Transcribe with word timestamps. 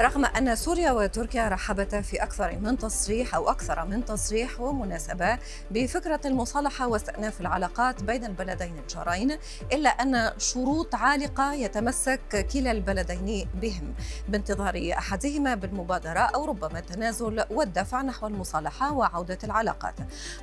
رغم 0.00 0.24
أن 0.24 0.56
سوريا 0.56 0.92
وتركيا 0.92 1.48
رحبتا 1.48 2.00
في 2.00 2.22
أكثر 2.22 2.58
من 2.58 2.78
تصريح 2.78 3.34
أو 3.34 3.50
أكثر 3.50 3.84
من 3.84 4.04
تصريح 4.04 4.60
ومناسبة 4.60 5.38
بفكرة 5.70 6.20
المصالحة 6.24 6.88
واستئناف 6.88 7.40
العلاقات 7.40 8.02
بين 8.02 8.24
البلدين 8.24 8.78
الجارين 8.78 9.38
إلا 9.72 9.88
أن 9.88 10.32
شروط 10.38 10.94
عالقة 10.94 11.52
يتمسك 11.52 12.46
كلا 12.52 12.70
البلدين 12.70 13.48
بهم. 13.54 13.94
بانتظار 14.28 14.90
أحدهما 14.98 15.54
بالمبادرة 15.54 16.20
أو 16.20 16.44
ربما 16.44 16.78
التنازل 16.78 17.44
والدفع 17.50 18.02
نحو 18.02 18.26
المصالحة 18.26 18.92
وعودة 18.92 19.38
العلاقات. 19.44 19.94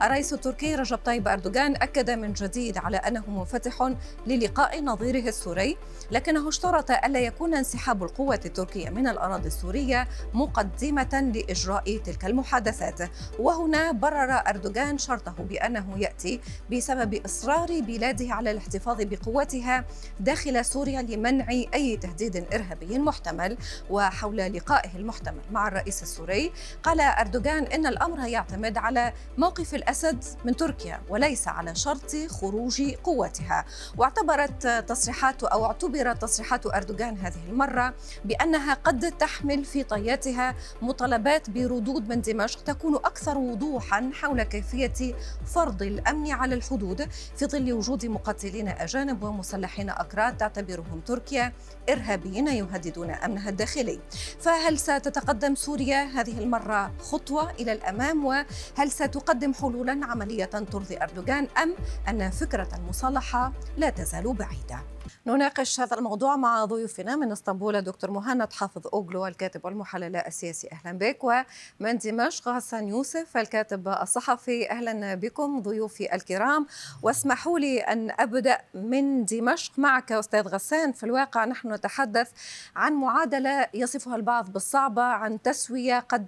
الرئيس 0.02 0.34
التركي 0.34 0.76
رجب 0.76 1.00
طيب 1.06 1.28
أردوغان 1.28 1.76
أكد 1.76 2.10
من 2.10 2.34
جديد 2.34 2.78
على 2.78 2.98
أنه 2.98 3.24
منفتح 3.30 3.94
للقاء 4.28 4.84
نظيره 4.84 5.30
السوري 5.30 5.78
لكنه 6.12 6.50
اشترط 6.50 6.92
ألا 6.92 7.20
يكون 7.20 7.54
انسحاب 7.54 8.04
القوة 8.04 8.40
التركية 8.46 8.90
من 8.90 9.08
الأراضي 9.08 9.43
الأراضي 9.44 9.48
السورية 9.48 10.08
مقدمة 10.34 11.32
لإجراء 11.36 11.98
تلك 11.98 12.26
المحادثات. 12.26 13.12
وهنا 13.40 13.92
برر 13.92 14.32
أردوغان 14.32 14.98
شرطه 14.98 15.36
بأنه 15.44 15.98
يأتي 15.98 16.40
بسبب 16.72 17.14
إصرار 17.26 17.82
بلاده 17.82 18.34
على 18.34 18.52
الاحتفاظ 18.52 18.98
بقوتها 19.02 19.86
داخل 20.20 20.66
سوريا 20.66 21.02
لمنع 21.02 21.50
أي 21.50 21.98
تهديد 21.98 22.54
إرهابي 22.54 23.00
محتمل. 23.00 23.58
وحول 23.90 24.38
لقائه 24.38 24.96
المحتمل 24.96 25.42
مع 25.52 25.68
الرئيس 25.68 26.04
السوري 26.04 26.52
قال 26.84 27.02
أردوغان 27.02 27.64
إن 27.64 27.86
الأمر 27.86 28.28
يعتمد 28.28 28.78
على 28.78 29.14
موقف 29.38 29.76
الأسد 29.76 30.24
من 30.46 30.56
تركيا 30.56 31.02
وليس 31.10 31.48
على 31.48 31.76
شرط 31.76 32.16
خروج 32.30 32.82
قوتها 33.04 33.66
واعتبرت 33.98 34.68
تصريحات 34.68 35.44
أو 35.44 35.66
اعتبرت 35.66 36.22
تصريحات 36.22 36.66
أردوغان 36.66 37.18
هذه 37.18 37.50
المرة 37.50 37.94
بأنها 38.26 38.74
قد 38.74 39.12
تحت 39.12 39.33
تحمل 39.34 39.66
في 39.66 39.84
طياتها 39.84 40.56
مطالبات 40.82 41.50
بردود 41.50 42.10
من 42.10 42.22
دمشق 42.22 42.64
تكون 42.64 42.96
أكثر 42.96 43.38
وضوحا 43.38 44.12
حول 44.14 44.44
كيفية 44.44 45.14
فرض 45.46 45.82
الأمن 45.82 46.32
على 46.32 46.56
الحدود 46.56 47.10
في 47.36 47.46
ظل 47.46 47.74
وجود 47.74 48.06
مقاتلين 48.06 48.68
أجانب 48.68 49.24
ومسلحين 49.24 49.90
أكراد 49.90 50.38
تعتبرهم 50.38 51.00
تركيا. 51.06 51.54
إرهابيين 51.90 52.48
يهددون 52.48 53.10
أمنها 53.10 53.50
الداخلي. 53.50 54.00
فهل 54.40 54.80
ستتقدم 54.80 55.56
سوريا 55.56 56.04
هذه 56.04 56.40
المرة 56.40 56.92
خطوة 57.00 57.52
إلى 57.52 57.72
الأمام؟ 57.72 58.26
وهل 58.26 58.92
ستقدم 58.92 59.54
حلولا 59.54 60.06
عملية 60.06 60.46
ترضي 60.46 60.98
أردوغان؟ 61.02 61.48
أم 61.64 61.76
أن 62.10 62.30
فكرة 62.30 62.70
المصالحة 62.78 63.54
لا 63.78 63.90
تزال 63.90 64.34
بعيدة؟ 64.34 64.80
نناقش 65.28 65.80
هذا 65.80 65.98
الموضوع 65.98 66.36
مع 66.36 66.66
ضيوفنا 66.66 67.16
من 67.16 67.32
إسطنبول 67.32 67.82
دكتور 67.82 68.12
مهند 68.12 68.54
حافظ 68.54 68.88
أوغلو 68.94 69.28
الكاتب 69.28 69.66
والمحلل 69.66 70.16
السياسي. 70.16 70.70
أهلا 70.72 70.98
بك. 70.98 71.24
ومن 71.24 71.98
دمشق 71.98 72.50
غسان 72.50 72.88
يوسف 72.88 73.38
الكاتب 73.38 73.88
الصحفي. 73.88 74.72
أهلا 74.72 75.16
بكم 75.16 75.62
ضيوفي 75.62 76.16
الكرام. 76.16 76.68
واسمحوا 77.02 77.60
لي 77.60 77.80
أن 77.80 78.12
أبدأ 78.20 78.58
من 78.74 79.26
دمشق 79.26 79.80
معك 79.80 80.12
أستاذ 80.12 80.48
غسان. 80.48 80.92
في 80.92 81.04
الواقع 81.04 81.46
نحن 81.46 81.73
نتحدث 81.74 82.32
عن 82.76 82.94
معادلة 82.94 83.68
يصفها 83.74 84.16
البعض 84.16 84.54
بالصعبة 84.54 85.02
عن 85.02 85.42
تسوية 85.42 86.00
قد 86.00 86.28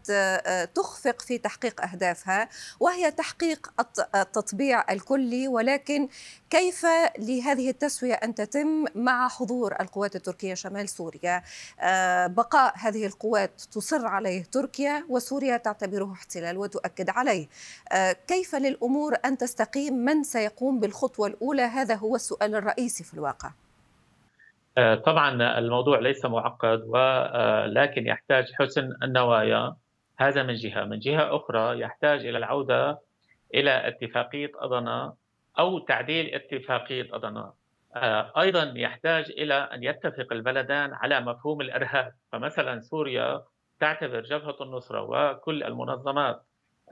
تخفق 0.76 1.22
في 1.22 1.38
تحقيق 1.38 1.82
أهدافها 1.82 2.50
وهي 2.80 3.12
تحقيق 3.12 3.74
التطبيع 4.16 4.92
الكلي 4.92 5.48
ولكن 5.48 6.08
كيف 6.50 6.86
لهذه 7.20 7.70
التسوية 7.70 8.14
أن 8.14 8.36
تتم 8.36 8.86
مع 8.96 9.28
حضور 9.28 9.76
القوات 9.80 10.16
التركية 10.16 10.54
شمال 10.54 10.90
سوريا؟ 10.90 11.44
آه، 11.80 12.28
بقاء 12.28 12.74
هذه 12.78 13.06
القوات 13.06 13.62
تصر 13.72 14.08
عليه 14.08 14.44
تركيا 14.44 15.06
وسوريا 15.10 15.58
تعتبره 15.58 16.12
احتلال 16.14 16.58
وتؤكد 16.58 17.10
عليه. 17.10 17.48
آه، 17.92 18.12
كيف 18.28 18.56
للأمور 18.56 19.16
أن 19.26 19.38
تستقيم؟ 19.38 19.94
من 19.94 20.24
سيقوم 20.24 20.80
بالخطوة 20.80 21.28
الأولى؟ 21.28 21.62
هذا 21.62 21.96
هو 21.96 22.16
السؤال 22.16 22.56
الرئيسي 22.56 23.04
في 23.04 23.14
الواقع. 23.14 23.48
آه، 23.48 23.65
طبعا 25.06 25.58
الموضوع 25.60 26.00
ليس 26.00 26.26
معقد 26.26 26.82
ولكن 26.88 28.08
يحتاج 28.08 28.46
حسن 28.60 28.90
النوايا. 29.04 29.76
هذا 30.20 30.44
من 30.44 30.54
جهة، 30.54 30.84
من 30.84 31.00
جهة 31.00 31.36
أخرى 31.36 31.80
يحتاج 31.80 32.26
إلى 32.26 32.38
العودة 32.38 33.00
إلى 33.54 33.88
اتفاقية 33.88 34.52
اضنا 34.56 35.14
أو 35.60 35.80
تعديل 35.80 36.36
اتفاقية 36.36 37.08
اضنا، 37.16 37.54
آه، 37.96 38.32
أيضا 38.42 38.74
يحتاج 38.76 39.32
إلى 39.32 39.54
أن 39.54 39.84
يتفق 39.84 40.28
البلدان 40.32 40.94
على 40.94 41.20
مفهوم 41.22 41.62
الإرهاب. 41.62 42.14
فمثلا 42.32 42.80
سوريا 42.80 43.44
تعتبر 43.80 44.22
جبهة 44.22 44.56
النصرة 44.62 45.02
وكل 45.02 45.64
المنظمات 45.64 46.44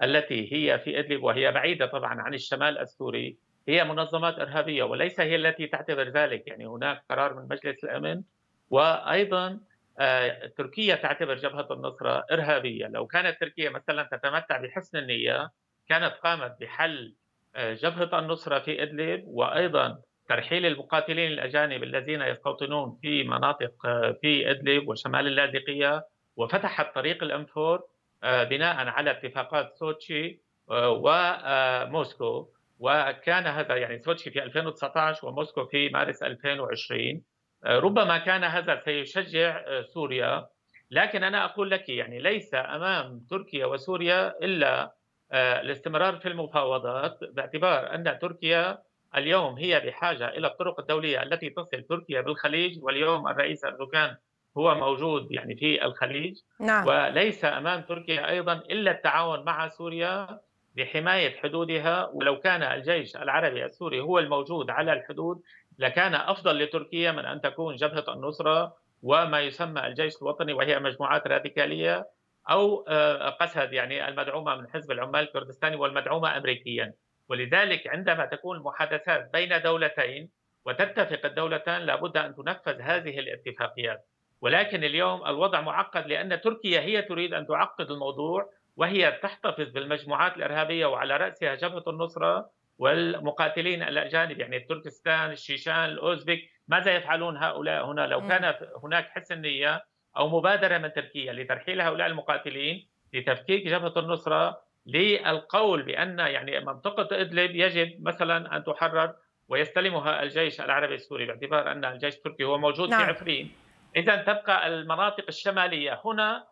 التي 0.04 0.54
هي 0.54 0.80
في 0.80 1.00
إدلب 1.00 1.24
وهي 1.24 1.52
بعيدة 1.52 1.86
طبعا 1.86 2.22
عن 2.22 2.34
الشمال 2.34 2.78
السوري 2.80 3.38
هي 3.68 3.84
منظمات 3.84 4.40
إرهابية 4.40 4.84
وليس 4.84 5.20
هي 5.20 5.36
التي 5.36 5.68
تعتبر 5.68 6.10
ذلك. 6.10 6.48
يعني 6.48 6.68
هناك 6.68 7.04
قرار 7.10 7.34
من 7.34 7.48
مجلس 7.48 7.84
الأمن 7.84 8.24
وأيضا 8.70 9.60
آه، 10.00 10.48
تركيا 10.58 10.96
تعتبر 10.96 11.36
جبهة 11.36 11.68
النصره 11.72 12.24
إرهابية. 12.32 12.88
لو 12.88 13.08
كانت 13.08 13.40
تركيا 13.40 13.70
مثلا 13.70 14.04
تتمتع 14.12 14.58
بحسن 14.58 14.98
النية 14.98 15.50
كانت 15.90 16.14
قامت 16.14 16.56
بحل 16.62 17.16
آه، 17.56 17.74
جبهة 17.74 18.20
النصره 18.20 18.60
في 18.60 18.84
إدلب 18.84 19.24
وأيضا 19.28 20.02
ترحيل 20.30 20.66
المقاتلين 20.66 21.32
الأجانب 21.32 21.84
الذين 21.84 22.22
يستوطنون 22.22 22.98
في 23.02 23.24
مناطق 23.24 23.86
آه، 23.86 24.18
في 24.22 24.52
إدلب 24.52 24.88
وشمال 24.88 25.28
اللاذقية 25.28 26.06
وفتحت 26.36 26.96
طريق 26.96 27.24
الأنفور 27.24 27.82
آه، 28.24 28.44
بناء 28.44 28.88
على 28.88 29.12
اتفاقات 29.12 29.74
سوتشي 29.74 30.42
وموسكو 30.68 32.50
وكان 32.80 33.48
هذا 33.48 33.76
يعني 33.76 34.00
سوتشي 34.00 34.32
في 34.32 34.44
2019 34.44 35.28
وموسكو 35.28 35.66
في 35.66 35.90
مارس 35.90 36.24
2020 36.24 37.22
ربما 37.66 38.18
كان 38.18 38.44
هذا 38.44 38.82
سيشجع 38.86 39.82
سوريا. 39.82 40.48
لكن 40.92 41.24
أنا 41.24 41.46
أقول 41.46 41.72
لك 41.72 41.90
يعني 41.90 42.20
ليس 42.20 42.54
أمام 42.54 43.20
تركيا 43.30 43.66
وسوريا 43.66 44.34
إلا 44.44 44.94
الاستمرار 45.34 46.18
في 46.18 46.28
المفاوضات 46.28 47.20
باعتبار 47.24 47.96
أن 47.96 48.20
تركيا 48.22 48.78
اليوم 49.16 49.56
هي 49.56 49.80
بحاجة 49.80 50.28
إلى 50.30 50.48
الطرق 50.48 50.80
الدولية 50.80 51.24
التي 51.24 51.50
تصل 51.50 51.84
تركيا 51.84 52.22
بالخليج. 52.22 52.84
واليوم 52.84 53.28
الرئيس 53.28 53.66
أردوغان 53.66 54.16
هو 54.58 54.76
موجود 54.76 55.32
يعني 55.32 55.56
في 55.56 55.86
الخليج. 55.86 56.36
نعم. 56.60 56.88
وليس 56.88 57.46
أمام 57.46 57.82
تركيا 57.82 58.30
أيضا 58.30 58.54
إلا 58.54 58.92
التعاون 58.92 59.46
مع 59.46 59.68
سوريا. 59.68 60.40
لحماية 60.76 61.38
حدودها 61.38 62.10
ولو 62.14 62.40
كان 62.40 62.64
الجيش 62.64 63.16
العربي 63.16 63.66
السوري 63.66 64.00
هو 64.00 64.20
الموجود 64.20 64.70
على 64.70 64.94
الحدود 64.94 65.42
لكان 65.80 66.16
أفضل 66.16 66.64
لتركيا 66.64 67.12
من 67.12 67.26
أن 67.26 67.42
تكون 67.42 67.76
جبهة 67.76 68.06
النصرة 68.14 68.76
وما 69.04 69.40
يسمى 69.40 69.88
الجيش 69.88 70.22
الوطني 70.22 70.54
وهي 70.54 70.80
مجموعات 70.80 71.28
راديكالية 71.28 72.08
أو 72.50 72.86
آه، 72.88 73.30
قسد 73.30 73.74
يعني 73.74 74.08
المدعومة 74.08 74.56
من 74.56 74.70
حزب 74.70 74.92
العمال 74.92 75.22
الكردستاني 75.22 75.76
والمدعومة 75.76 76.38
أمريكيا. 76.38 76.94
ولذلك 77.30 77.88
عندما 77.88 78.26
تكون 78.26 78.58
المحادثات 78.58 79.30
بين 79.34 79.62
دولتين 79.62 80.30
وتتفق 80.66 81.26
الدولتان 81.26 81.82
لابد 81.82 82.18
أن 82.18 82.36
تنفذ 82.36 82.82
هذه 82.82 83.20
الاتفاقيات. 83.20 84.06
ولكن 84.42 84.84
اليوم 84.84 85.26
الوضع 85.26 85.62
معقد 85.62 86.08
لأن 86.08 86.42
تركيا 86.42 86.80
هي 86.82 87.02
تريد 87.02 87.34
أن 87.34 87.48
تعقد 87.48 87.92
الموضوع 87.92 88.50
وهي 88.76 89.12
تحتفظ 89.12 89.70
بالمجموعات 89.70 90.38
الإرهابية 90.38 90.86
وعلى 90.86 91.18
رأسها 91.18 91.56
جبهة 91.56 91.84
النصرة 91.88 92.50
والمقاتلين 92.78 93.84
الأجانب 93.84 94.40
يعني 94.40 94.60
تركستان، 94.60 95.32
الشيشان، 95.32 95.86
الأوزبك، 95.86 96.40
ماذا 96.68 96.96
يفعلون 96.96 97.38
هؤلاء 97.38 97.86
هنا؟ 97.86 98.08
لو 98.08 98.28
كان 98.28 98.54
هناك 98.84 99.10
حسن 99.10 99.42
نيه 99.42 99.84
أو 100.18 100.40
مبادرة 100.40 100.78
من 100.78 100.94
تركيا 100.94 101.34
لترحيل 101.34 101.82
هؤلاء 101.82 102.08
المقاتلين 102.08 102.88
لتفكيك 103.14 103.68
جبهة 103.68 103.94
النصرة 103.98 104.62
للقول 104.86 105.84
بأن 105.84 106.20
يعني 106.20 106.60
منطقة 106.60 107.22
إدلب 107.22 107.56
يجب 107.56 108.08
مثلا 108.08 108.58
أن 108.58 108.64
تحرر 108.64 109.16
ويستلمها 109.48 110.24
الجيش 110.24 110.62
العربي 110.62 110.96
السوري 110.96 111.26
باعتبار 111.26 111.72
أن 111.72 111.86
الجيش 111.86 112.16
التركي 112.16 112.44
هو 112.44 112.58
موجود 112.58 112.90
نعم. 112.90 113.06
في 113.06 113.12
عفرين. 113.12 113.52
اذا 113.96 114.16
تبقى 114.16 114.68
المناطق 114.68 115.26
الشمالية 115.30 116.02
هنا 116.06 116.48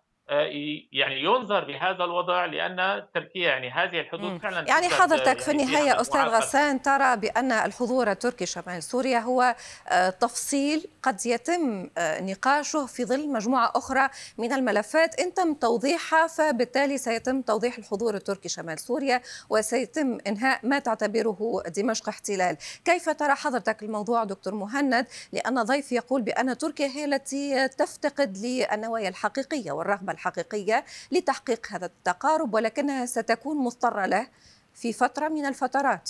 يعني 0.92 1.24
ينظر 1.24 1.66
بهذا 1.66 2.04
الوضع 2.04 2.46
لأن 2.46 3.04
تركيا 3.14 3.48
يعني 3.48 3.70
هذه 3.72 4.00
الحدود 4.00 4.38
فعلا 4.38 4.68
يعني 4.68 4.90
حضرتك 4.90 5.40
في 5.40 5.52
النهاية 5.52 6.02
أستاذ 6.02 6.22
غسان 6.22 6.82
ترى 6.82 7.18
بأن 7.18 7.52
الحضور 7.52 8.12
التركي 8.12 8.46
شمال 8.46 8.84
سوريا 8.84 9.20
هو 9.20 9.56
آه، 9.88 10.10
تفصيل 10.10 10.86
قد 11.04 11.26
يتم 11.26 11.90
آه، 11.98 12.22
نقاشه 12.22 12.86
في 12.86 13.06
ظل 13.06 13.30
مجموعة 13.30 13.72
أخرى 13.76 14.10
من 14.38 14.54
الملفات. 14.54 15.20
إن 15.20 15.34
تم 15.34 15.54
توضيحها 15.54 16.28
فبالتالي 16.28 16.98
سيتم 16.98 17.42
توضيح 17.42 17.78
الحضور 17.78 18.16
التركي 18.16 18.50
شمال 18.50 18.80
سوريا 18.80 19.22
وسيتم 19.50 20.18
إنهاء 20.28 20.60
ما 20.64 20.80
تعتبره 20.80 21.64
دمشق 21.78 22.10
احتلال. 22.10 22.58
كيف 22.86 23.10
ترى 23.10 23.36
حضرتك 23.36 23.84
الموضوع 23.84 24.24
دكتور 24.24 24.56
مهند؟ 24.56 25.08
لأن 25.32 25.64
ضيف 25.64 25.92
يقول 25.92 26.22
بأن 26.22 26.58
تركيا 26.58 26.88
هي 26.88 27.06
التي 27.06 27.68
تفتقد 27.68 28.38
للنوايا 28.38 29.10
الحقيقية 29.10 29.72
والرغبة 29.72 30.11
الحقيقية 30.12 30.86
لتحقيق 31.12 31.68
هذا 31.72 31.86
التقارب 31.86 32.54
ولكنها 32.54 33.06
ستكون 33.06 33.58
مضطرة 33.58 34.06
له 34.06 34.28
في 34.74 34.94
فترة 34.94 35.28
من 35.28 35.46
الفترات. 35.46 36.10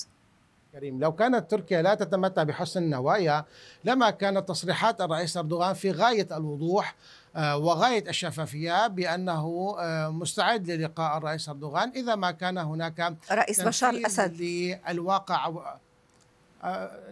كريم 0.71 0.99
لو 0.99 1.11
كانت 1.11 1.51
تركيا 1.51 1.81
لا 1.81 1.95
تتمتع 1.95 2.43
بحسن 2.43 2.83
النوايا 2.83 3.45
لما 3.83 4.09
كانت 4.09 4.47
تصريحات 4.47 5.01
الرئيس 5.01 5.37
أردوغان 5.37 5.73
في 5.73 5.91
غاية 5.91 6.27
الوضوح 6.31 6.95
آه، 7.35 7.57
وغاية 7.57 8.09
الشفافية 8.09 8.87
بأنه 8.87 9.75
آه، 9.79 10.09
مستعد 10.09 10.71
للقاء 10.71 11.17
الرئيس 11.17 11.49
أردوغان 11.49 11.91
إذا 11.95 12.15
ما 12.15 12.31
كان 12.31 12.57
هناك 12.57 13.15
رئيس 13.31 13.61
بشار 13.61 13.89
الأسد. 13.89 14.41
للواقع 14.41 15.63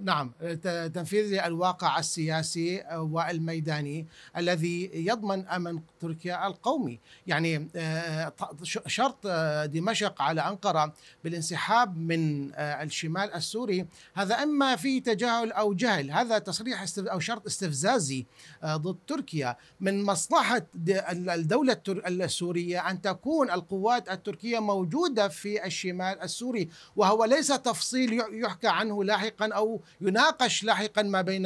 نعم 0.01 0.31
تنفيذ 0.93 1.33
الواقع 1.33 1.99
السياسي 1.99 2.83
والميداني 2.91 4.05
الذي 4.37 4.91
يضمن 4.93 5.47
أمن 5.47 5.79
تركيا 5.99 6.47
القومي. 6.47 6.99
يعني 7.27 7.69
آه، 7.75 8.33
شرط 8.87 9.17
آه، 9.25 9.65
دمشق 9.65 10.21
على 10.21 10.41
أنقرة 10.41 10.93
بالانسحاب 11.23 11.97
من 11.97 12.51
الشمال 12.55 13.33
السوري 13.33 13.85
هذا 14.13 14.35
أما 14.35 14.75
في 14.75 14.99
تجاهل 14.99 15.51
أو 15.51 15.73
جهل. 15.73 16.11
هذا 16.11 16.39
تصريح 16.39 16.85
أو 16.97 17.19
شرط 17.19 17.45
استفزازي 17.45 18.25
ضد 18.65 18.97
تركيا 19.07 19.55
من 19.79 20.03
مصلحة 20.03 20.61
الدولة 21.07 21.77
السورية 21.87 22.89
أن 22.89 23.01
تكون 23.01 23.51
القوات 23.51 24.09
التركية 24.09 24.59
موجودة 24.59 25.27
في 25.27 25.65
الشمال 25.65 26.21
السوري 26.21 26.69
وهو 26.95 27.25
ليس 27.25 27.47
تفصيل 27.47 28.21
يحكى 28.31 28.67
عنه 28.67 29.03
لاحقا. 29.03 29.38
لاحقا 29.39 29.51
أو 29.55 29.81
يناقش 30.01 30.63
لاحقا 30.63 31.01
ما 31.01 31.21
بين 31.21 31.45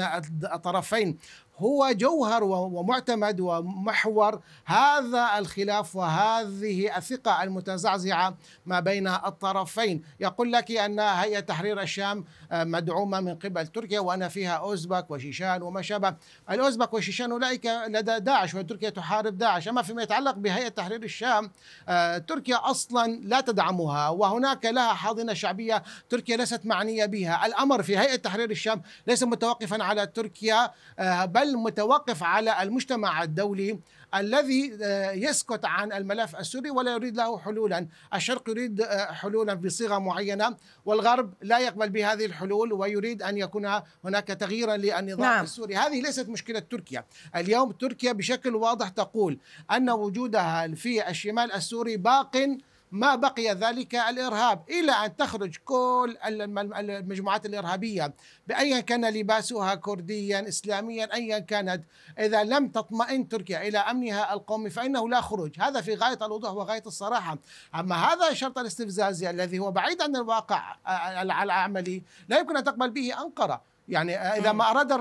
الطرفين. 0.53 1.17
هو 1.63 1.92
جوهر 1.92 2.44
ومعتمد 2.44 3.39
ومحور. 3.39 4.42
هذا 4.65 5.30
الخلاف 5.38 5.95
وهذه 5.95 6.98
الثقة 6.98 7.44
المتزعزعة 7.44 8.38
ما 8.65 8.80
بين 8.80 9.07
الطرفين. 9.07 10.04
يقول 10.19 10.51
لك 10.51 10.71
أن 10.71 11.00
هيئة 11.00 11.39
تحرير 11.39 11.81
الشام 11.81 12.25
آه، 12.51 12.63
مدعومة 12.63 13.19
من 13.19 13.36
قبل 13.36 13.68
تركيا 13.68 14.00
وأن 14.00 14.27
فيها 14.27 14.54
أوزبك 14.54 15.12
وشيشان 15.12 15.62
وما 15.62 15.81
شابه 15.81 16.15
الأوزبك 16.51 16.94
وشيشان 16.94 17.31
أولئك 17.31 17.65
لدى 17.65 18.19
داعش 18.19 18.56
وتركيا 18.56 18.89
تحارب 18.89 19.38
داعش. 19.38 19.68
أما 19.68 19.81
فيما 19.81 20.04
يتعلق 20.04 20.36
بهيئة 20.36 20.68
تحرير 20.68 21.04
الشام 21.04 21.51
آه، 21.89 22.18
تركيا 22.18 22.69
أصلا 22.71 23.19
لا 23.24 23.42
تدعمها 23.42 24.10
وهناك 24.10 24.65
لها 24.65 24.94
حاضنة 24.94 25.33
شعبية 25.33 25.83
تركيا 26.10 26.38
ليست 26.38 26.65
معنية 26.65 27.06
بها. 27.06 27.45
الأمر 27.45 27.83
في 27.83 27.98
هيئة 27.98 28.15
تحرير 28.15 28.51
الشام 28.51 28.81
ليس 29.07 29.24
متوقفا 29.24 29.83
على 29.83 30.07
تركيا 30.07 30.71
آه، 31.00 31.25
بل 31.25 31.52
بل 31.53 31.59
متوقف 31.59 32.23
على 32.23 32.63
المجتمع 32.63 33.23
الدولي 33.23 33.79
الذي 34.15 34.77
آه، 34.81 35.11
يسكت 35.11 35.65
عن 35.65 35.94
الملف 35.94 36.35
السوري 36.35 36.69
ولا 36.69 36.94
يريد 36.94 37.15
له 37.17 37.39
حلولا. 37.39 37.88
الشرق 38.13 38.50
يريد 38.50 38.81
آه، 38.81 39.11
حلولا 39.11 39.53
بصيغة 39.53 39.97
معينة 40.00 40.55
والغرب 40.85 41.33
لا 41.41 41.59
يقبل 41.59 41.89
بهذه 41.89 42.25
الحلول 42.25 42.73
ويريد 42.73 43.23
أن 43.23 43.38
يكون 43.38 43.81
هناك 44.03 44.27
تغييرا 44.27 44.77
للنظام 44.77 45.19
نعم. 45.19 45.44
السوري. 45.44 45.75
هذه 45.75 46.01
ليست 46.01 46.29
مشكلة 46.29 46.59
تركيا. 46.59 47.05
اليوم 47.35 47.71
تركيا 47.71 48.11
بشكل 48.11 48.55
واضح 48.55 48.89
تقول 48.89 49.39
أن 49.71 49.89
وجودها 49.89 50.67
في 50.67 51.09
الشمال 51.09 51.51
السوري 51.51 51.97
باق 51.97 52.57
ما 52.93 53.15
بقي 53.15 53.53
ذلك 53.53 53.95
الإرهاب 53.95 54.69
إلى 54.69 54.91
أن 54.91 55.15
تخرج 55.15 55.57
كل 55.65 56.17
المجموعات 56.27 57.45
الإرهابية 57.45 58.13
بايا 58.47 58.79
كان 58.79 59.05
لباسها 59.05 59.75
كرديا 59.75 60.47
اسلاميا 60.47 61.13
ايا 61.13 61.39
كانت. 61.39 61.83
إذا 62.19 62.43
لم 62.43 62.67
تطمئن 62.67 63.27
تركيا 63.27 63.67
إلى 63.67 63.77
أمنها 63.77 64.33
القومي 64.33 64.69
فإنه 64.69 65.09
لا 65.09 65.21
خروج. 65.21 65.59
هذا 65.59 65.81
في 65.81 65.95
غاية 65.95 66.17
الوضوح 66.21 66.51
وغاية 66.51 66.83
الصراحة. 66.85 67.37
أما 67.75 67.95
هذا 67.95 68.29
الشرط 68.29 68.57
الاستفزازي 68.57 69.29
الذي 69.29 69.59
هو 69.59 69.71
بعيد 69.71 70.01
عن 70.01 70.15
الواقع 70.15 70.75
العملي 71.21 72.03
لا 72.29 72.39
يمكن 72.39 72.57
أن 72.57 72.63
تقبل 72.63 72.89
به 72.89 73.21
أنقرة. 73.21 73.73
يعني 73.87 74.17
إذا 74.17 74.51
ما 74.51 74.71
أراد 74.71 74.93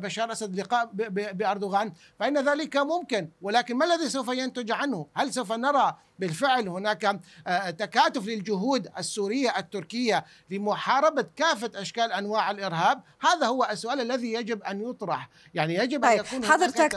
بشار 0.00 0.24
الأسد 0.24 0.60
لقاء 0.60 0.90
بأردوغان 1.32 1.92
فإن 2.18 2.38
ذلك 2.48 2.76
ممكن. 2.76 3.28
ولكن 3.42 3.76
ما 3.76 3.84
الذي 3.84 4.08
سوف 4.08 4.28
ينتج 4.28 4.70
عنه؟ 4.70 5.06
هل 5.14 5.32
سوف 5.32 5.52
نرى 5.52 5.96
بالفعل 6.18 6.68
هناك 6.68 7.20
آه، 7.46 7.70
تكاتف 7.70 8.26
للجهود 8.26 8.88
السورية 8.98 9.58
التركية 9.58 10.24
لمحاربة 10.50 11.26
كافة 11.36 11.70
أشكال 11.74 12.12
أنواع 12.12 12.50
الإرهاب؟ 12.50 13.02
هذا 13.20 13.46
هو 13.46 13.68
السؤال 13.70 14.00
الذي 14.00 14.32
يجب 14.32 14.62
أن 14.62 14.90
يطرح، 14.90 15.28
يعني 15.54 15.74
يجب 15.74 16.04
أن 16.04 16.10
طيب، 16.10 16.24
يكون 16.26 16.44
حضرتك 16.44 16.92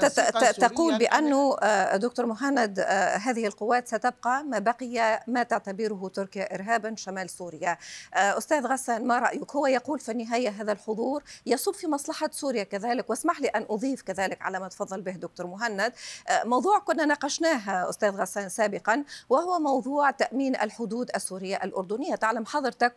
تقول 0.58 0.98
بأنه 0.98 1.58
آه، 1.62 1.98
دكتور 1.98 2.26
مهند 2.26 2.80
آه، 2.80 3.16
هذه 3.16 3.48
القوات 3.48 3.88
ستبقى 3.88 4.44
ما 4.44 4.60
بقي 4.60 5.24
ما 5.28 5.44
تعتبره 5.44 6.12
تركيا 6.14 6.56
ارهابا 6.56 6.96
شمال 6.98 7.30
سوريا. 7.30 7.78
أستاذ 8.14 8.66
غسان 8.68 9.08
ما 9.08 9.20
رأيك؟ 9.20 9.56
هو 9.56 9.68
يقول 9.68 10.00
في 10.00 10.12
النهاية 10.12 10.50
هذا 10.50 10.72
الحضور 10.72 11.24
يصب 11.46 11.74
في 11.74 11.88
مصلحة 11.88 12.30
سوريا 12.32 12.64
كذلك 12.64 13.10
واسمح 13.10 13.42
لي 13.42 13.48
أن 13.48 13.66
أضيف 13.70 14.02
كذلك 14.02 14.42
على 14.42 14.60
ما 14.60 14.68
تفضل 14.68 15.02
به 15.02 15.12
دكتور 15.12 15.48
مهند 15.48 15.94
موضوع 16.46 16.80
كنا 16.80 17.06
ناقشناه 17.06 17.90
أستاذ 17.90 18.10
غسان 18.10 18.50
سابقا 18.50 19.04
وهو 19.30 19.60
موضوع 19.60 20.12
تأمين 20.12 20.56
الحدود 20.56 21.12
السورية 21.16 21.56
الأردنية. 21.64 22.16
تعلم 22.16 22.46
حضرتك 22.46 22.94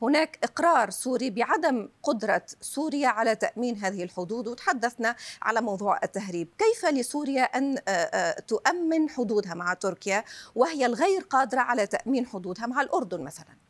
وهناك 0.00 0.38
إقرار 0.42 0.90
سوري 0.90 1.30
بعدم 1.30 1.88
قدرة 2.02 2.42
سوريا 2.60 3.08
على 3.08 3.36
تأمين 3.36 3.76
هذه 3.76 4.02
الحدود. 4.02 4.48
وتحدثنا 4.48 5.16
على 5.42 5.60
موضوع 5.60 6.00
التهريب. 6.04 6.48
كيف 6.58 6.86
لسوريا 6.86 7.42
أن 7.42 7.78
آه، 7.88 7.90
آه، 7.90 8.40
تؤمن 8.40 9.10
حدودها 9.10 9.54
مع 9.54 9.74
تركيا 9.74 10.24
وهي 10.54 10.86
الغير 10.86 11.20
قادرة 11.22 11.60
على 11.60 11.86
تأمين 11.86 12.26
حدودها 12.26 12.66
مع 12.66 12.80
الأردن 12.80 13.20
مثلاً؟ 13.20 13.61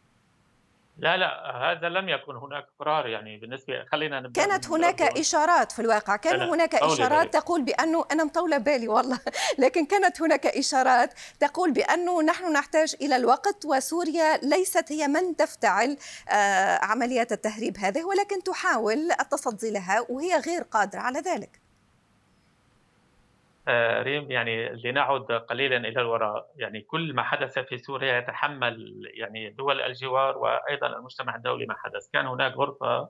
لا 0.99 1.17
لا 1.17 1.57
هذا 1.57 1.89
لم 1.89 2.09
يكن 2.09 2.37
هناك 2.37 2.67
قرار 2.81 3.07
يعني 3.07 3.37
بالنسبة 3.39 3.85
خلينا 3.93 4.21
نبدأ 4.21 4.45
كانت 4.45 4.69
هناك 4.69 5.03
إشارات 5.03 5.73
في 5.73 5.83
الواقع 5.83 6.17
كان 6.17 6.41
هناك 6.41 6.75
إشارات 6.75 7.33
تقول 7.33 7.63
بأنه 7.63 8.05
أنا 8.13 8.25
مطولة 8.25 8.59
بالي 8.59 8.89
والله 8.89 9.19
لكن 9.59 9.87
كانت 9.87 10.23
هناك 10.23 10.47
إشارات 10.47 11.15
تقول 11.41 11.73
بأنه 11.73 12.23
نحن 12.23 12.53
نحتاج 12.53 12.97
إلى 13.01 13.17
الوقت 13.17 13.65
وسوريا 13.65 14.37
ليست 14.37 14.93
هي 14.93 15.09
من 15.09 15.37
تفتعل 15.37 15.97
آه، 16.29 16.85
عمليات 16.85 17.33
التهريب 17.33 17.79
هذه 17.79 18.05
ولكن 18.05 18.43
تحاول 18.43 19.13
التصدي 19.21 19.71
لها 19.71 20.07
وهي 20.09 20.37
غير 20.37 20.63
قادرة 20.63 21.01
على 21.01 21.19
ذلك. 21.19 21.62
ريم 24.03 24.31
يعني 24.31 24.69
لنعد 24.69 25.33
قليلا 25.33 25.77
إلى 25.77 26.01
الوراء. 26.01 26.47
يعني 26.57 26.81
كل 26.81 27.15
ما 27.15 27.23
حدث 27.23 27.59
في 27.59 27.79
سوريا 27.79 28.19
يتحمل 28.19 29.03
يعني 29.15 29.51
دول 29.51 29.81
الجوار 29.81 30.39
وأيضا 30.39 30.87
المجتمع 30.87 31.37
الدولي 31.37 31.67
ما 31.67 31.75
حدث. 31.75 32.11
كان 32.13 32.27
هناك 32.27 32.53
غرفة 32.53 33.09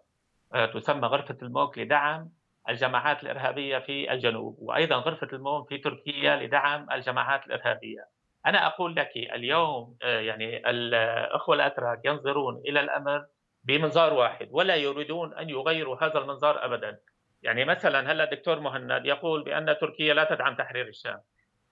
آه، 0.55 0.67
تسمى 0.67 1.09
غرفة 1.09 1.37
الموك 1.43 1.79
لدعم 1.79 2.31
الجماعات 2.69 3.23
الإرهابية 3.23 3.79
في 3.79 4.13
الجنوب 4.13 4.57
وأيضا 4.59 4.97
غرفة 4.97 5.29
الموم 5.33 5.65
في 5.65 5.79
تركيا 5.79 6.37
لدعم 6.37 6.87
الجماعات 6.93 7.47
الإرهابية. 7.47 8.09
أنا 8.47 8.67
أقول 8.67 8.97
لك 8.97 9.11
اليوم 9.17 9.97
آه، 10.03 10.21
يعني 10.21 10.71
الأخوة 10.71 11.55
الأتراك 11.55 12.01
ينظرون 12.05 12.63
إلى 12.69 12.81
الأمر 12.81 13.27
بمنظار 13.65 14.15
واحد 14.15 14.49
ولا 14.51 14.77
يريدون 14.77 15.35
أن 15.35 15.51
يغيروا 15.51 16.05
هذا 16.05 16.19
المنظار 16.19 16.65
ابدا. 16.65 16.99
يعني 17.43 17.65
مثلا 17.65 18.13
هلأ 18.13 18.25
الدكتور 18.25 18.61
مهند 18.61 19.07
يقول 19.07 19.45
بأن 19.45 19.77
تركيا 19.81 20.15
لا 20.15 20.25
تدعم 20.25 20.55
تحرير 20.57 20.89
الشام. 20.89 21.21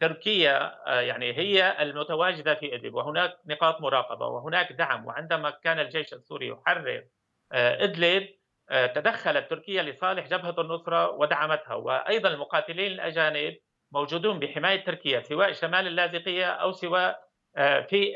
تركيا 0.01 0.79
آه، 0.87 1.01
يعني 1.01 1.33
هي 1.33 1.83
المتواجدة 1.83 2.55
في 2.55 2.75
إدلب 2.75 2.95
وهناك 2.95 3.37
نقاط 3.47 3.81
مراقبة 3.81 4.27
وهناك 4.27 4.73
دعم 4.73 5.07
وعندما 5.07 5.51
كان 5.51 5.79
الجيش 5.79 6.13
السوري 6.15 6.49
يحرر 6.49 7.05
آه، 7.53 7.85
إدلب 7.85 8.29
آه، 8.71 8.87
تدخلت 8.87 9.51
تركيا 9.51 9.83
لصالح 9.83 10.27
جبهة 10.27 10.55
النصرة 10.59 11.11
ودعمتها. 11.11 11.75
وأيضا 11.75 12.29
المقاتلين 12.29 12.93
الأجانب 12.93 13.57
موجودون 13.93 14.39
بحماية 14.39 14.85
تركيا 14.85 15.21
سواء 15.21 15.53
شمال 15.53 15.87
اللاذقية 15.87 16.47
أو 16.47 16.73
سواء 16.73 17.31
في 17.89 18.15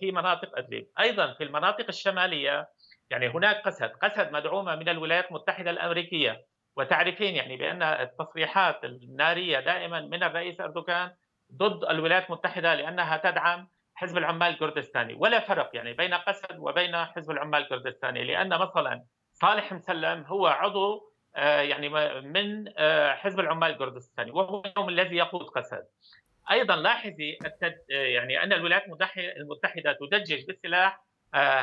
في 0.00 0.12
مناطق 0.12 0.58
إدلب. 0.58 0.86
أيضا 1.00 1.34
في 1.34 1.44
المناطق 1.44 1.86
الشمالية 1.88 2.68
يعني 3.10 3.28
هناك 3.28 3.56
قسد 3.56 3.90
قسد 3.90 4.32
مدعومة 4.32 4.76
من 4.76 4.88
الولايات 4.88 5.28
المتحدة 5.28 5.70
الأمريكية. 5.70 6.44
وتعرفين 6.76 7.34
يعني 7.34 7.56
بأن 7.56 7.82
التصريحات 7.82 8.84
النارية 8.84 9.60
دائما 9.60 10.00
من 10.00 10.22
الرئيس 10.22 10.60
أردوغان 10.60 11.10
ضد 11.52 11.84
الولايات 11.84 12.26
المتحدة 12.26 12.74
لأنها 12.74 13.16
تدعم 13.16 13.68
حزب 13.94 14.18
العمال 14.18 14.48
الكردستاني. 14.48 15.14
ولا 15.14 15.40
فرق 15.40 15.70
يعني 15.74 15.92
بين 15.92 16.14
قسد 16.14 16.58
وبين 16.58 16.96
حزب 16.96 17.30
العمال 17.30 17.62
الكردستاني 17.62 18.24
لأن 18.24 18.48
مثلا 18.48 19.04
صالح 19.32 19.72
مسلم 19.72 20.22
هو 20.22 20.46
عضو 20.46 21.14
آه، 21.36 21.60
يعني 21.60 21.88
من 22.20 22.64
آه، 22.78 23.14
حزب 23.14 23.40
العمال 23.40 23.70
الكردستاني 23.70 24.30
وهو 24.30 24.62
اليوم 24.66 24.88
الذي 24.88 25.16
يقود 25.16 25.46
قسد. 25.46 25.84
أيضا 26.50 26.76
لاحظي 26.76 27.38
التد... 27.44 27.74
يعني 27.88 28.42
أن 28.42 28.52
الولايات 28.52 28.84
المتحدة 29.36 29.96
تدجج 30.00 30.46
بالسلاح 30.46 31.04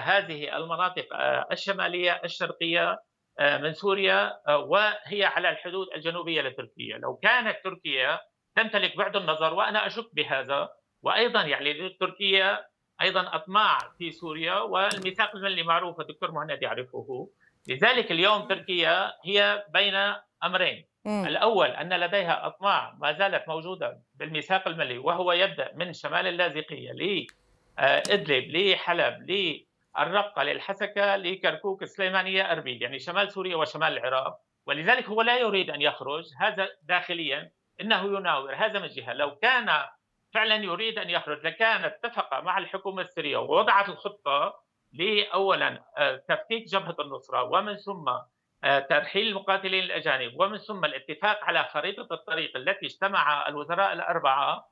هذه 0.04 0.58
المناطق 0.58 1.08
الشمالية 1.52 2.22
الشرقية 2.24 3.00
من 3.42 3.74
سوريا 3.74 4.34
وهي 4.50 5.26
على 5.26 5.50
الحدود 5.50 5.88
الجنوبية 5.96 6.42
لتركيا، 6.42 6.98
لو 6.98 7.16
كانت 7.16 7.58
تركيا 7.64 8.20
تمتلك 8.56 8.98
بعد 8.98 9.16
النظر 9.16 9.54
وأنا 9.54 9.88
أشك 9.88 10.16
بهذا 10.16 10.70
وأيضا 11.02 11.42
يعني 11.42 11.90
تركيا 11.90 12.66
أيضا 13.02 13.36
أطماع 13.36 13.78
في 13.98 14.12
سوريا 14.12 14.60
والميثاق 14.60 15.36
الملي 15.36 15.64
معروف 15.64 16.02
الدكتور 16.02 16.32
مهند 16.32 16.62
يعرفه. 16.62 17.30
لذلك 17.68 18.12
اليوم 18.12 18.48
تركيا 18.48 19.14
هي 19.26 19.66
بين 19.74 19.96
أمرين. 20.44 20.86
م. 21.06 21.26
الأول 21.26 21.68
أن 21.68 21.94
لديها 21.94 22.48
أطماع 22.48 22.96
ما 23.00 23.14
زالت 23.14 23.48
موجودة 23.48 24.02
بالميثاق 24.16 24.68
الملي 24.68 24.98
وهو 24.98 25.32
يبدأ 25.32 25.72
من 25.76 25.94
شمال 25.94 26.28
اللاذقية 26.28 26.92
لادلب 26.92 28.56
لحلب 28.56 29.26
للرقه 30.00 30.44
للحسكة 30.44 31.16
لكركوك 31.16 31.84
السليمانية 31.84 32.52
أربيل 32.52 32.82
يعني 32.82 33.00
شمال 33.00 33.32
سوريا 33.32 33.56
وشمال 33.56 33.98
العراق. 33.98 34.38
ولذلك 34.66 35.06
هو 35.06 35.22
لا 35.22 35.38
يريد 35.38 35.70
أن 35.70 35.82
يخرج 35.82 36.24
هذا 36.40 36.70
داخليا 36.84 37.52
إنه 37.82 38.18
يناور 38.18 38.56
هذا 38.56 38.80
من 38.80 38.88
جهة. 38.88 39.14
لو 39.14 39.36
كان 39.36 39.86
فعلا 40.34 40.56
يريد 40.56 40.98
أن 40.98 41.10
يخرج 41.10 41.46
لكان 41.48 41.86
اتفق 41.86 42.40
مع 42.40 42.58
الحكومة 42.58 43.02
السوريه 43.02 43.38
ووضعت 43.38 43.90
الخطة 43.90 44.64
لاولا 44.94 45.84
آه، 45.98 46.16
تفكيك 46.30 46.64
جبهة 46.64 46.96
النصرة 47.00 47.44
ومن 47.44 47.78
ثم 47.78 48.10
آه، 48.64 48.80
ترحيل 48.80 49.28
المقاتلين 49.28 49.84
الأجانب 49.84 50.40
ومن 50.40 50.58
ثم 50.58 50.86
الاتفاق 50.86 51.44
على 51.44 51.64
خريطة 51.64 52.08
الطريق 52.14 52.58
التي 52.58 52.86
اجتمع 52.86 53.48
الوزراء 53.48 53.94
الأربعة 53.94 54.72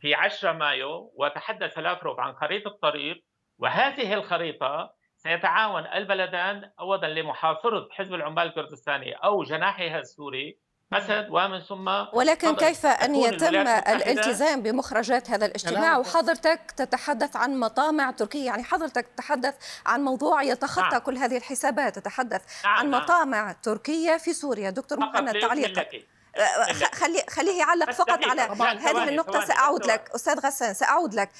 في 0.00 0.14
10 0.14 0.52
مايو 0.52 1.12
وتحدث 1.16 1.78
لافروف 1.78 2.20
عن 2.20 2.34
خريطة 2.34 2.68
الطريق 2.68 3.24
وهذه 3.60 4.14
الخريطة 4.14 4.94
سيتعاون 5.16 5.86
البلدان 5.86 6.70
اولا 6.80 7.20
لمحاصرة 7.20 7.88
حزب 7.90 8.14
العمال 8.14 8.46
الكردستاني 8.46 9.12
أو 9.12 9.42
جناحها 9.44 9.98
السوري 9.98 10.58
أسد 10.92 11.26
ومن 11.30 11.60
ثم 11.60 11.88
ولكن 12.12 12.56
كيف 12.56 12.86
أن 12.86 13.14
يتم 13.14 13.54
الالتزام 13.68 14.62
بمخرجات 14.62 15.30
هذا 15.30 15.46
الاجتماع؟ 15.46 15.98
وحضرتك 15.98 16.60
تتحدث 16.76 17.36
عن 17.36 17.60
مطامع 17.60 18.10
تركية 18.10 18.46
يعني 18.46 18.64
حضرتك 18.64 19.06
تتحدث 19.06 19.54
عن 19.86 20.00
موضوع 20.00 20.42
يتخطى 20.42 20.88
نعم. 20.92 20.98
كل 20.98 21.16
هذه 21.16 21.36
الحسابات. 21.36 21.98
تتحدث 21.98 22.64
نعم. 22.64 22.74
عن 22.74 22.90
نعم. 22.90 23.02
مطامع. 23.02 23.52
تركيا 23.52 24.16
في 24.16 24.32
سوريا. 24.32 24.70
دكتور 24.70 25.00
محمد 25.00 25.38
تعليق 25.38 25.78
أه، 25.78 26.72
خلي 26.72 27.22
خليه 27.30 27.58
يعلق 27.58 27.90
فقط 27.90 28.24
على 28.24 28.42
هذه 28.80 29.08
النقطة. 29.08 29.44
سأعود 29.44 29.86
لك. 29.86 30.10
أستاذ 30.14 30.46
غسان 30.46 30.74
سأعود 30.74 31.14
لك. 31.14 31.30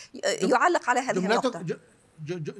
يعلق 0.43 0.91
على 0.91 1.01
هذه 1.01 1.19
النقطة. 1.19 1.65
yo, 2.25 2.39
yo, 2.39 2.55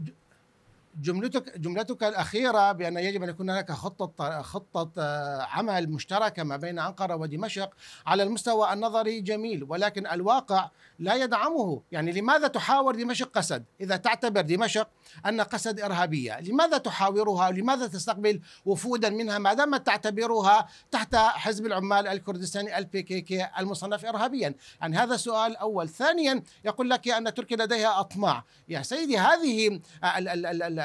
جملتك 0.95 1.59
جملتك 1.59 2.03
الأخيرة 2.03 2.73
بأن 2.73 2.97
يجب 2.97 3.23
أن 3.23 3.29
يكون 3.29 3.51
هناك 3.51 3.73
خطة 3.73 4.43
خطة 4.43 4.91
آه، 4.99 5.43
عمل 5.43 5.91
مشتركة 5.91 6.43
ما 6.43 6.57
بين 6.57 6.79
أنقرة 6.79 7.17
ودمشق 7.17 7.71
على 8.07 8.23
المستوى 8.23 8.73
النظري 8.73 9.21
جميل 9.21 9.65
ولكن 9.65 10.07
الواقع 10.07 10.69
لا 10.99 11.15
يدعمه، 11.15 11.83
يعني 11.93 12.13
لماذا 12.13 12.49
تحاور 12.49 12.95
دمشق 12.95 13.31
قسد؟ 13.31 13.65
إذا 13.81 13.97
تعتبر 13.97 14.41
دمشق 14.41 14.89
أن 15.27 15.41
قسد 15.41 15.81
إرهابية، 15.81 16.41
لماذا 16.41 16.79
تحاورها؟ 16.79 17.51
لماذا 17.51 17.87
تستقبل 17.87 18.41
وفودا 18.67 19.11
منها 19.11 19.39
ما 19.39 19.55
دام 19.55 19.77
تعتبرها 19.77 20.67
تحت 20.91 21.17
حزب 21.17 21.67
العمال 21.67 22.07
الكردستاني 22.07 22.79
البي 22.79 23.03
كي 23.03 23.21
كي 23.21 23.47
المصنف 23.59 24.05
ارهابيا؟ 24.05 24.55
يعني 24.81 24.97
هذا 24.97 25.17
سؤال 25.17 25.57
أول، 25.57 25.89
ثانيا 25.89 26.43
يقول 26.65 26.91
لك 26.91 27.09
أن 27.09 27.35
تركيا 27.35 27.57
لديها 27.57 28.01
أطماع، 28.01 28.45
يا 28.69 28.83
سيدي 28.83 29.19
هذه 29.19 29.81
ال 30.05 30.29
ال 30.29 30.63
ال 30.63 30.80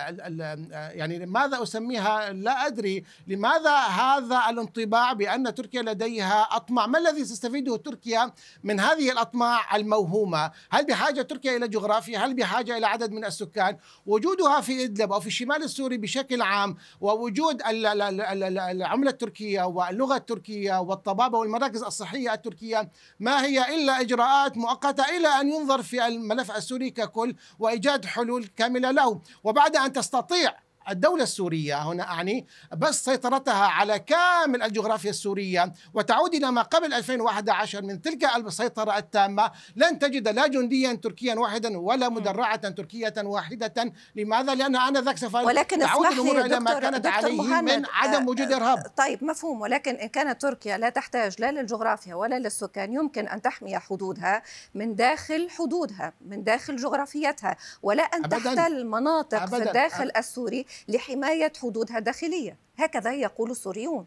يعني 0.95 1.25
ماذا 1.25 1.63
أسميها؟ 1.63 2.33
لا 2.33 2.67
أدري. 2.67 3.03
لماذا 3.27 3.75
هذا 3.75 4.41
الانطباع 4.49 5.13
بأن 5.13 5.55
تركيا 5.55 5.81
لديها 5.81 6.41
أطماع؟ 6.51 6.87
ما 6.87 6.99
الذي 6.99 7.23
تستفيده 7.23 7.77
تركيا 7.77 8.31
من 8.63 8.79
هذه 8.79 9.11
الأطماع 9.11 9.75
الموهومة؟ 9.75 10.51
هل 10.71 10.85
بحاجة 10.85 11.21
تركيا 11.21 11.57
إلى 11.57 11.67
جغرافيا؟ 11.67 12.19
هل 12.19 12.33
بحاجة 12.33 12.77
إلى 12.77 12.85
عدد 12.85 13.11
من 13.11 13.25
السكان؟ 13.25 13.77
وجودها 14.05 14.61
في 14.61 14.83
إدلب 14.83 15.13
أو 15.13 15.19
في 15.19 15.27
الشمال 15.27 15.63
السوري 15.63 15.97
بشكل 15.97 16.41
عام 16.41 16.77
ووجود 17.01 17.61
العملة 17.65 19.09
التركية 19.09 19.63
واللغة 19.63 20.15
التركية 20.15 20.79
والطبابة 20.79 21.37
والمراكز 21.37 21.83
الصحية 21.83 22.33
التركية 22.33 22.89
ما 23.19 23.45
هي 23.45 23.75
إلا 23.75 24.01
إجراءات 24.01 24.57
مؤقتة 24.57 25.03
إلى 25.17 25.27
أن 25.27 25.49
ينظر 25.49 25.81
في 25.81 26.07
الملف 26.07 26.51
السوري 26.57 26.89
ككل 26.89 27.35
وإيجاد 27.59 28.05
حلول 28.05 28.45
كاملة 28.57 28.91
له. 28.91 29.21
وبعد 29.43 29.75
أن 29.85 29.93
تستطيع 29.93 30.53
الدولة 30.89 31.23
السورية 31.23 31.83
هنا 31.83 32.03
أعني 32.03 32.47
بس 32.77 33.05
سيطرتها 33.05 33.65
على 33.65 33.99
كامل 33.99 34.61
الجغرافيا 34.63 35.09
السورية 35.09 35.73
وتعود 35.93 36.33
إلى 36.35 36.51
ما 36.51 36.61
قبل 36.61 36.93
2011 36.93 37.81
من 37.81 38.01
تلك 38.01 38.23
السيطرة 38.35 38.97
التامة. 38.97 39.51
لن 39.75 39.99
تجد 39.99 40.27
لا 40.27 40.47
جنديا 40.47 40.93
تركيا 40.93 41.35
واحدا 41.35 41.77
ولا 41.77 42.09
مدرعة 42.09 42.69
تركية 42.69 43.13
واحدة. 43.17 43.93
لماذا؟ 44.15 44.55
لأن 44.55 44.75
آنذاك 44.75 45.17
سوف 45.17 45.35
ولكن 45.35 45.79
تعود 45.79 46.05
الأمور 46.05 46.41
إلى 46.41 46.59
ما 46.59 46.79
كانت 46.79 47.07
عليه 47.07 47.61
من 47.61 47.85
عدم 47.93 48.27
وجود 48.27 48.51
إرهاب. 48.51 48.91
طيب 48.97 49.23
مفهوم. 49.23 49.61
ولكن 49.61 49.95
إن 49.95 50.07
كانت 50.07 50.41
تركيا 50.41 50.77
لا 50.77 50.89
تحتاج 50.89 51.35
لا 51.41 51.51
للجغرافيا 51.51 52.15
ولا 52.15 52.39
للسكان 52.39 52.93
يمكن 52.93 53.27
أن 53.27 53.41
تحمي 53.41 53.79
حدودها 53.79 54.43
من 54.75 54.95
داخل 54.95 55.49
حدودها 55.49 56.13
من 56.25 56.43
داخل 56.43 56.75
جغرافيتها 56.75 57.57
ولا 57.83 58.03
أن 58.03 58.25
أبداً. 58.25 58.37
تحتل 58.55 58.85
مناطق 58.85 59.41
أبداً. 59.41 59.57
في 59.57 59.63
الداخل 59.63 60.11
السوري. 60.17 60.65
لحماية 60.87 61.53
حدودها 61.61 61.97
الداخلية 61.97 62.57
هكذا 62.77 63.13
يقول 63.13 63.51
السوريون. 63.51 64.05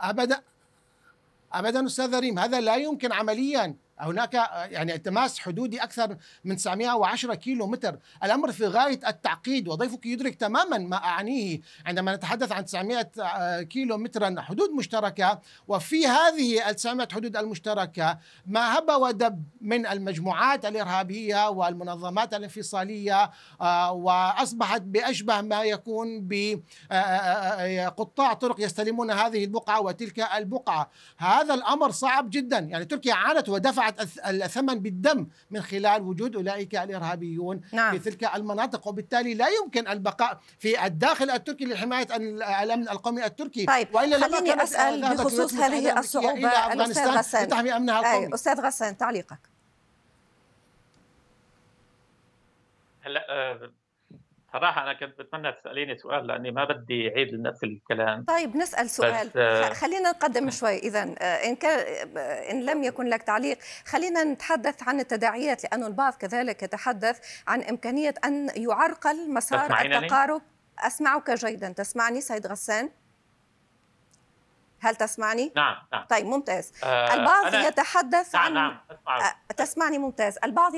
أبدا. 0.00 0.42
أبدا 1.52 1.86
أستاذ 1.86 2.18
ريم 2.18 2.38
هذا 2.38 2.60
لا 2.60 2.76
يمكن 2.76 3.12
عمليا. 3.12 3.74
هناك 4.00 4.34
يعني 4.70 4.94
التماس 4.94 5.38
حدودي 5.38 5.82
أكثر 5.82 6.16
من 6.44 6.56
910 6.56 7.34
كيلو 7.34 7.66
متر، 7.66 7.98
الأمر 8.24 8.52
في 8.52 8.66
غاية 8.66 9.00
التعقيد 9.08 9.68
وضيفك 9.68 10.06
يدرك 10.06 10.34
تماما 10.34 10.78
ما 10.78 10.96
اعنيه 10.96 11.60
عندما 11.86 12.16
نتحدث 12.16 12.52
عن 12.52 12.64
900 12.64 13.62
كيلو 13.62 13.96
مترا 13.96 14.40
حدود 14.40 14.70
مشتركة 14.70 15.40
وفي 15.68 16.06
هذه 16.06 16.70
ال 16.70 16.76
900 16.76 17.08
حدود 17.12 17.36
المشتركة 17.36 18.18
ما 18.46 18.78
هب 18.78 18.88
ودب 18.88 19.44
من 19.60 19.86
المجموعات 19.86 20.64
الإرهابية 20.64 21.48
والمنظمات 21.48 22.34
الانفصالية 22.34 23.30
آه، 23.60 23.92
وأصبحت 23.92 24.82
بأشبه 24.82 25.40
ما 25.40 25.62
يكون 25.62 26.28
بقطاع 26.90 28.32
طرق 28.32 28.60
يستلمون 28.60 29.10
هذه 29.10 29.44
البقعة 29.44 29.80
وتلك 29.80 30.20
البقعة، 30.20 30.90
هذا 31.16 31.54
الأمر 31.54 31.90
صعب 31.90 32.30
جدا، 32.30 32.58
يعني 32.58 32.84
تركيا 32.84 33.14
عانت 33.14 33.48
ودفعت 33.48 33.89
دفعت 33.90 34.28
الثمن 34.28 34.78
بالدم 34.80 35.26
من 35.50 35.62
خلال 35.62 36.02
وجود 36.02 36.36
أولئك 36.36 36.74
الإرهابيون 36.74 37.60
نعم. 37.72 37.98
في 37.98 38.10
تلك 38.10 38.34
المناطق. 38.34 38.86
وبالتالي 38.86 39.34
لا 39.34 39.48
يمكن 39.48 39.88
البقاء 39.88 40.40
في 40.58 40.86
الداخل 40.86 41.30
التركي 41.30 41.64
لحماية 41.64 42.16
الأمن 42.16 42.88
القومي 42.88 43.26
التركي. 43.26 43.66
طيب 43.66 43.94
وإلا 43.94 44.18
خليني 44.18 44.62
أسأل 44.62 45.16
بخصوص 45.16 45.54
هذه 45.54 45.98
الصعوبة 45.98 46.72
الأستاذ 46.72 47.08
غسان. 47.08 47.46
لتحمي 47.46 47.76
أمنها 47.76 48.00
القومي. 48.00 48.34
أستاذ 48.34 48.60
غسان 48.60 48.96
تعليقك. 48.96 49.50
هلا 53.02 53.26
آه، 53.30 53.70
صراحة 54.52 54.82
أنا 54.82 54.92
كنت 54.92 55.18
بتمنى 55.18 55.52
تسأليني 55.52 55.98
سؤال 55.98 56.26
لأني 56.26 56.50
ما 56.50 56.64
بدي 56.64 57.08
أعيد 57.08 57.34
نفس 57.34 57.64
الكلام. 57.64 58.24
طيب 58.24 58.56
نسأل 58.56 58.90
سؤال. 58.90 59.30
آه 59.36 59.68
خلينا 59.72 60.10
نقدم 60.10 60.50
شوي 60.50 60.78
إذا 60.78 61.14
آه، 61.18 61.24
إن 61.24 61.56
كان 61.56 61.78
آه، 62.16 62.50
إن 62.50 62.64
لم 62.64 62.82
يكن 62.84 63.06
لك 63.06 63.22
تعليق 63.22 63.58
خلينا 63.84 64.24
نتحدث 64.24 64.88
عن 64.88 65.00
التداعيات 65.00 65.64
لأنه 65.64 65.86
البعض 65.86 66.14
كذلك 66.14 66.62
يتحدث 66.62 67.18
عن 67.48 67.62
إمكانية 67.62 68.14
أن 68.24 68.48
يعرقل 68.56 69.30
مسار 69.34 69.80
التقارب. 69.80 70.42
أسمعك 70.78 71.30
جيدا. 71.30 71.72
تسمعني 71.72 72.20
سيد 72.20 72.46
غسان؟ 72.46 72.90
هل 74.80 74.96
تسمعني؟ 74.96 75.52
نعم 75.56 75.76
نعم. 75.92 76.04
طيب 76.04 76.26
ممتاز. 76.26 76.72
آه 76.84 77.14
البعض 77.14 77.54
يتحدث 77.54 78.34
نعم 78.34 78.44
عن 78.44 78.54
نعم 78.54 78.80
آه 79.08 79.52
تسمعني 79.52 79.98
ممتاز. 79.98 80.38
البعض 80.44 80.72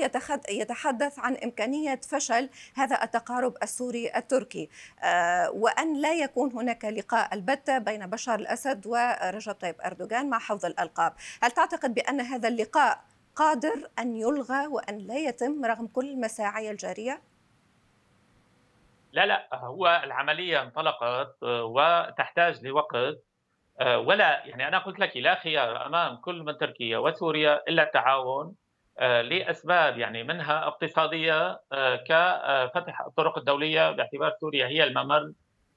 يتحدث 0.49 1.19
عن 1.19 1.35
إمكانية 1.35 2.01
فشل 2.09 2.49
هذا 2.75 3.03
التقارب 3.03 3.53
السوري 3.63 4.11
التركي. 4.15 4.69
آه 5.03 5.49
وأن 5.51 6.01
لا 6.01 6.13
يكون 6.13 6.51
هناك 6.53 6.85
لقاء 6.85 7.33
البتة 7.33 7.77
بين 7.77 8.07
بشار 8.07 8.39
الأسد 8.39 8.87
ورجب 8.87 9.53
طيب 9.53 9.75
أردوغان 9.85 10.29
مع 10.29 10.39
حوض 10.39 10.65
الألقاب. 10.65 11.13
هل 11.43 11.51
تعتقد 11.51 11.93
بأن 11.93 12.21
هذا 12.21 12.47
اللقاء 12.47 13.03
قادر 13.35 13.89
أن 13.99 14.15
يلغى 14.15 14.67
وأن 14.67 14.97
لا 14.97 15.17
يتم 15.17 15.65
رغم 15.65 15.87
كل 15.87 16.09
المساعي 16.09 16.71
الجارية؟ 16.71 17.21
لا 19.11 19.25
لا 19.25 19.47
هو 19.53 20.01
العملية 20.03 20.61
انطلقت 20.61 21.35
آه، 21.43 21.63
وتحتاج 21.63 22.65
لوقت. 22.65 23.17
ولا 23.81 24.45
يعني 24.45 24.67
أنا 24.67 24.77
قلت 24.77 24.99
لك 24.99 25.17
لا 25.17 25.35
خيار 25.35 25.85
أمام 25.85 26.15
كل 26.15 26.43
من 26.43 26.57
تركيا 26.57 26.97
وسوريا 26.97 27.63
إلا 27.67 27.83
التعاون 27.83 28.55
آه، 28.99 29.21
لأسباب 29.21 29.97
يعني 29.97 30.23
منها 30.23 30.67
اقتصادية 30.67 31.61
كفتح 32.07 33.01
الطرق 33.01 33.37
الدولية 33.37 33.91
باعتبار 33.91 34.31
سوريا 34.41 34.67
هي 34.67 34.83
الممر 34.83 35.33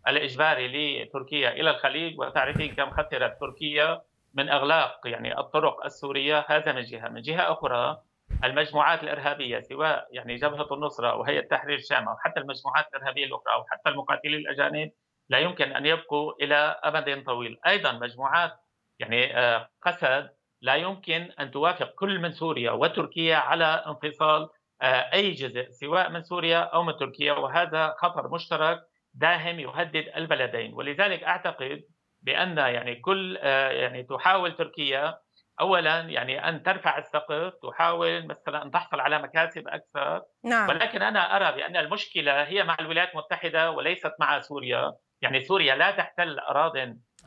الإجباري 0.09 1.03
لتركيا 1.05 1.51
إلى 1.53 1.71
الخليج. 1.71 2.21
وتعرفين 2.21 2.75
كم 2.75 2.91
خسرت 2.91 3.41
تركيا 3.41 4.03
من 4.35 4.49
أغلاق 4.49 5.01
يعني 5.05 5.39
الطرق 5.39 5.85
السورية 5.85 6.47
هذا 6.49 6.73
من 6.73 6.83
جهة، 6.83 7.09
من 7.09 7.23
جهة 7.23 7.53
أخرى 7.53 8.01
المجموعات 8.45 9.03
الإرهابية 9.03 9.61
سواء 9.61 10.09
يعني 10.11 10.35
جبهة 10.35 10.75
النصرة 10.75 11.11
أو 11.11 11.23
هيئه 11.23 11.49
تحرير 11.49 11.77
الشام 11.79 12.09
أو 12.09 12.17
حتى 12.17 12.41
المجموعات 12.41 12.87
الإرهابية 12.95 13.25
الأخرى 13.25 13.55
أو 13.55 13.65
حتى 13.65 13.91
المقاتلين 13.91 14.41
الأجانب 14.41 14.91
لا 15.29 15.39
يمكن 15.39 15.73
أن 15.73 15.87
يبقوا 15.87 16.33
إلى 16.43 16.55
امد 16.55 17.25
طويل، 17.27 17.59
أيضا 17.67 17.93
مجموعات 17.93 18.53
يعني 18.99 19.39
آه، 19.39 19.69
قسد 19.83 20.31
لا 20.63 20.75
يمكن 20.75 21.31
أن 21.41 21.51
توافق 21.51 21.95
كل 21.95 22.19
من 22.19 22.33
سوريا 22.33 22.71
وتركيا 22.71 23.37
على 23.37 23.65
انفصال 23.65 24.49
آه، 24.83 25.11
أي 25.13 25.31
جزء 25.31 25.71
سواء 25.71 26.11
من 26.11 26.23
سوريا 26.23 26.59
أو 26.59 26.83
من 26.83 26.97
تركيا 26.97 27.33
وهذا 27.33 27.95
خطر 27.99 28.29
مشترك 28.29 28.81
داهم 29.15 29.61
يهدد 29.61 30.13
البلدين. 30.17 30.75
ولذلك 30.75 31.23
أعتقد 31.23 31.83
بأن 32.23 32.59
يعني 32.59 32.95
كل 32.95 33.39
آه، 33.43 33.71
يعني 33.71 34.03
تحاول 34.03 34.57
تركيا 34.57 35.19
اولا 35.61 36.01
يعني 36.01 36.49
أن 36.49 36.63
ترفع 36.63 36.99
السقف 36.99 37.53
تحاول 37.63 38.27
مثلا 38.27 38.63
أن 38.63 38.71
تحصل 38.71 39.01
على 39.01 39.23
مكاسب 39.23 39.69
أكثر. 39.69 40.23
نعم. 40.45 40.69
ولكن 40.69 41.03
أنا 41.03 41.37
أرى 41.37 41.57
بأن 41.57 41.77
المشكلة 41.77 42.43
هي 42.43 42.65
مع 42.65 42.77
الولايات 42.81 43.11
المتحدة 43.13 43.71
وليست 43.71 44.13
مع 44.21 44.41
سوريا. 44.41 44.93
يعني 45.23 45.41
سوريا 45.41 45.75
لا 45.75 45.91
تحتل 45.91 46.39
اراض 46.39 46.77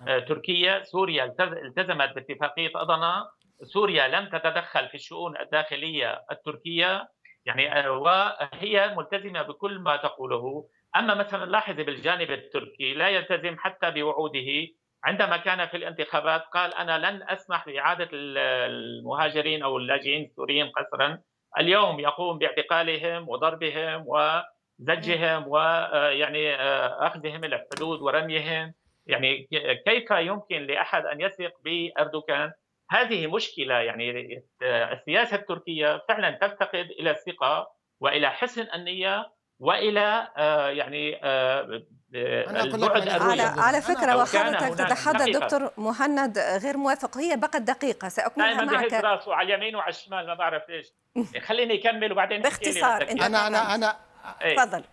آه، 0.08 0.20
تركيا 0.20 0.84
سوريا 0.84 1.36
التزمت 1.40 2.16
باتفاقية 2.16 2.72
اضنا 2.76 3.30
سوريا 3.64 4.08
لم 4.08 4.30
تتدخل 4.30 4.88
في 4.90 4.96
الشؤون 4.96 5.38
الداخلية 5.38 6.26
التركية. 6.32 7.10
يعني 7.46 7.80
آه، 7.80 7.92
وهي 7.92 8.96
ملتزمة 8.98 9.42
بكل 9.42 9.80
ما 9.80 9.96
تقوله. 9.96 10.68
أما 10.96 11.14
مثلا 11.16 11.46
لاحظي 11.46 11.84
بالجانب 11.84 12.32
التركي 12.32 12.94
لا 12.94 13.10
يلتزم 13.10 13.58
حتى 13.58 13.92
بوعوده. 13.92 14.68
عندما 15.04 15.38
كان 15.38 15.68
في 15.68 15.78
الانتخابات 15.78 16.42
قال 16.42 16.74
أنا 16.74 17.12
لن 17.12 17.24
أسمح 17.30 17.66
باعاده 17.66 18.10
المهاجرين 18.14 19.64
أو 19.64 19.78
اللاجئين 19.78 20.26
السوريين 20.26 20.70
قسرا. 20.70 21.22
اليوم 21.60 22.00
يقوم 22.00 22.38
باعتقالهم 22.38 23.30
وضربهم 23.30 24.04
وزجهم 24.80 25.48
ويعني 25.48 26.56
آه، 26.56 27.08
أخذهم 27.08 27.44
إلى 27.44 27.56
الحدود 27.56 28.02
ورميهم. 28.02 28.74
يعني 29.06 29.48
كيف 29.86 30.12
يمكن 30.12 30.62
لأحد 30.62 31.06
أن 31.06 31.22
يثق 31.22 31.52
بأردوغان؟ 31.64 32.52
هذه 32.90 33.28
مشكلة 33.28 33.74
يعني 33.74 34.44
آه، 34.64 34.94
السياسة 34.94 35.36
التركية 35.36 36.04
فعلا 36.08 36.32
تفتقد 36.32 36.88
إلى 37.00 37.12
الثقة 37.12 37.72
وإلى 38.00 38.32
حسن 38.32 38.68
النية 38.76 39.32
وإلى 39.60 40.28
آه، 40.38 40.70
يعني 40.70 41.20
آه، 41.24 41.84
البعد 42.14 43.10
على, 43.10 43.42
على 43.42 43.82
فكرة 43.82 44.18
وحضرتك 44.18 44.78
تتحدث 44.78 45.38
دكتور 45.38 45.72
مهند 45.78 46.38
غير 46.38 46.78
موافق 46.78 47.18
هي 47.18 47.38
بقت 47.38 47.62
دقيقة 47.62 48.10
ساكملها 48.10 48.66
معك. 48.66 48.94
راسه 48.94 49.36
على 49.36 49.56
اليمين 49.56 49.76
وعلى 49.76 49.90
الشمال 49.90 50.28
ما 50.28 50.34
بعرف 50.34 50.64
ليش 50.70 50.88
خليني 51.48 51.80
أكمل 51.80 52.12
وبعدين 52.12 52.42
باختصار 52.42 53.02
أنت 53.02 53.22
أنا 53.24 53.48
أنا 53.48 53.76
أنا. 53.76 54.09
تفضل. 54.56 54.84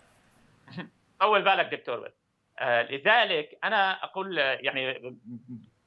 طول 1.21 1.41
بالك 1.41 1.65
دكتور 1.65 1.99
بس. 1.99 2.13
آه 2.59 2.81
لذلك 2.81 3.57
أنا 3.63 4.03
أقول 4.03 4.37
يعني 4.37 5.15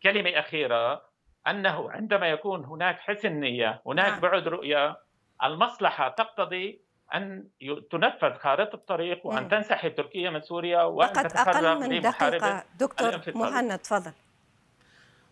كلمة 0.03 0.31
أخيرة 0.31 1.03
أنه 1.49 1.91
عندما 1.91 2.29
يكون 2.29 2.65
هناك 2.65 2.99
حسن 2.99 3.33
نية 3.33 3.83
هناك 3.87 4.13
نعم. 4.13 4.21
بعد 4.21 4.49
رؤية 4.49 4.97
المصلحة 5.45 6.09
تقتضي 6.09 6.81
أن 7.15 7.49
تنفذ 7.91 8.35
خارطة 8.35 8.75
الطريق 8.75 9.27
وأن 9.27 9.49
تنسحب 9.49 9.95
تركيا 9.95 10.31
من 10.31 10.41
سوريا 10.41 10.83
وأن 10.83 11.15
فقط 11.15 11.37
أقل 11.49 11.81
من 11.81 12.01
دقيقة. 12.01 12.65
دكتور 12.79 13.21
مهند 13.35 13.79
تفضل. 13.79 14.13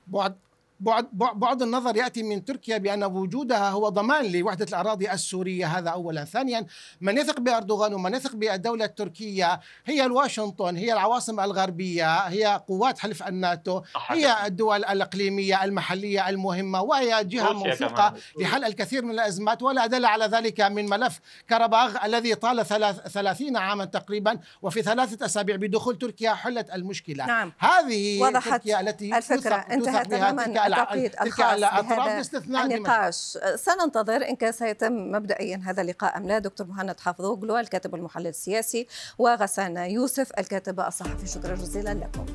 بعد 0.07 0.39
بعد 0.81 1.09
بعد 1.13 1.63
النظر 1.63 1.97
يأتي 1.97 2.23
من 2.23 2.45
تركيا 2.45 2.79
بأن 2.79 3.05
وجودها 3.05 3.71
هو 3.71 3.89
ضمان 3.89 4.33
لوحدة 4.33 4.67
الأراضي 4.69 5.13
السورية 5.13 5.67
هذا 5.67 5.91
أولا، 5.91 6.25
ثانيا 6.25 6.67
من 7.01 7.19
يثق 7.19 7.41
بأردوغان 7.41 7.95
ومن 7.95 8.15
يثق 8.15 8.37
بالدولة 8.37 8.85
التركية 8.85 9.61
هي 9.87 10.05
الواشنطن، 10.05 10.77
هي 10.77 10.93
العواصم 10.93 11.41
الغربية، 11.41 12.17
هي 12.17 12.63
قوات 12.69 12.99
حلف 12.99 13.29
الناتو، 13.29 13.83
هي 14.07 14.47
الدول 14.47 14.85
الإقليمية 14.85 15.65
المحلية 15.65 16.29
المهمة 16.29 16.83
وهي 16.83 17.25
جهة 17.25 17.53
موثوقة 17.53 18.15
لحل 18.39 18.65
الكثير 18.65 19.05
من 19.05 19.11
الأزمات 19.11 19.63
ولا 19.63 19.87
دل 19.87 20.05
على 20.05 20.25
ذلك 20.25 20.61
من 20.61 20.89
ملف 20.89 21.21
كرباغ 21.51 22.05
الذي 22.05 22.35
طال 22.35 22.67
ثلاثين 23.09 23.57
عاما 23.57 23.85
تقريبا 23.85 24.39
وفي 24.63 24.83
ثلاثة 24.83 25.27
أسابيع 25.27 25.57
بدخول 25.57 25.99
تركيا 25.99 26.35
حلت 26.35 26.71
المشكلة. 26.71 27.27
نعم. 27.27 27.53
هذه 27.59 28.23
وضحت 28.23 28.49
تركيا 28.49 28.81
التي 28.81 29.17
الفكرة. 29.17 29.55
انتهت 29.55 30.11
تماما. 30.11 30.68
التوقيت 30.69 31.23
الخاص 31.23 31.61
بهذا 31.61 32.23
النقاش. 32.65 33.39
سننتظر 33.55 34.29
إن 34.29 34.37
كان 34.37 34.53
سيتم 34.53 34.93
مبدئيا 34.93 35.63
هذا 35.65 35.83
اللقاء 35.83 36.17
أم 36.17 36.29
لا. 36.29 36.39
دكتور 36.39 36.67
مهند 36.67 37.01
حافظوغلو 37.01 37.59
الكاتب 37.59 37.93
والمحلل 37.93 38.27
السياسي 38.27 38.87
وغسان 39.19 39.77
يوسف 39.77 40.31
الكاتب 40.39 40.81
الصحفي. 40.81 41.27
شكرا 41.27 41.55
جزيلا 41.55 41.95
لكم. 41.95 42.27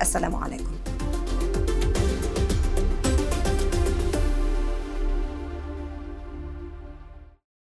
السلام 0.00 0.34
عليكم. 0.34 0.91